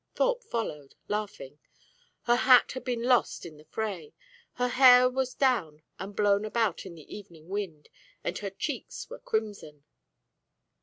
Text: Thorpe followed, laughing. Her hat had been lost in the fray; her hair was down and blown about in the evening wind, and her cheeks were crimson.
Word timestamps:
Thorpe 0.15 0.43
followed, 0.43 0.95
laughing. 1.07 1.59
Her 2.23 2.35
hat 2.37 2.71
had 2.71 2.83
been 2.83 3.03
lost 3.03 3.45
in 3.45 3.57
the 3.57 3.65
fray; 3.65 4.15
her 4.53 4.69
hair 4.69 5.07
was 5.07 5.35
down 5.35 5.83
and 5.99 6.15
blown 6.15 6.43
about 6.43 6.87
in 6.87 6.95
the 6.95 7.15
evening 7.15 7.49
wind, 7.49 7.87
and 8.23 8.35
her 8.39 8.49
cheeks 8.49 9.07
were 9.11 9.19
crimson. 9.19 9.83